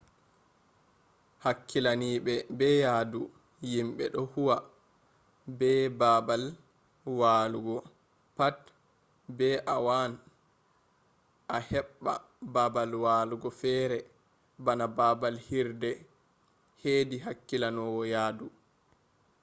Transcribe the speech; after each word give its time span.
hakkilinaaɓe 1.43 2.33
be 2.57 2.67
yahdu 2.85 3.19
yimɓe 3.71 4.05
ɗo 4.13 4.21
huwa 4.33 4.55
be 5.59 5.69
baabal 5.99 6.43
walugo 7.19 7.75
pat 8.37 8.57
be 9.37 9.47
a 9.73 9.75
waan 9.85 10.11
a 11.55 11.57
heɓɓa 11.69 12.13
baabal 12.53 12.91
walugo 13.03 13.49
fere 13.61 13.99
bana 14.65 14.85
baabal 14.97 15.35
hirde 15.47 15.89
hedi 16.81 17.15
hakkilinowo 17.25 18.01
yahdu 18.13 18.45